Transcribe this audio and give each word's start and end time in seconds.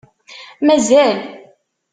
Mazal! 0.65 1.15